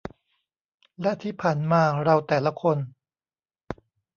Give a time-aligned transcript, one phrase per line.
[1.01, 2.77] และที่ผ่านมาเราแต่ละคน